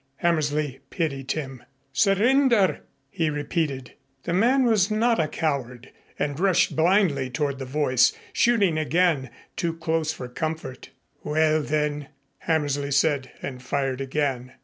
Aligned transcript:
Hammersley 0.15 0.79
pitied 0.89 1.31
him. 1.33 1.61
"Surrender!" 1.93 2.79
he 3.11 3.29
repeated. 3.29 3.93
The 4.23 4.33
man 4.33 4.63
was 4.63 4.89
not 4.89 5.19
a 5.19 5.27
coward 5.27 5.91
and 6.17 6.39
rushed 6.39 6.75
blindly 6.75 7.29
toward 7.29 7.59
the 7.59 7.65
voice, 7.65 8.11
shooting 8.33 8.79
again, 8.79 9.29
too 9.55 9.73
close 9.77 10.11
for 10.11 10.27
comfort. 10.27 10.89
"Well, 11.23 11.61
then" 11.61 12.07
Hammersley 12.49 12.89
said, 12.89 13.29
and 13.43 13.61
fired 13.61 14.01
again. 14.01 14.53